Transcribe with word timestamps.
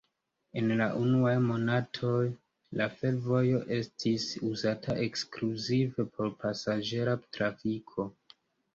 En 0.59 0.71
la 0.77 0.85
unuaj 1.01 1.33
monatoj, 1.43 2.21
la 2.81 2.89
fervojo 3.03 3.61
estis 3.79 4.27
uzata 4.51 4.99
ekskluzive 5.07 6.11
por 6.19 6.37
pasaĝera 6.43 7.19
trafiko. 7.35 8.13